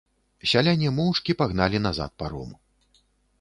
[0.51, 2.57] Сяляне моўчкі пагналі назад паром.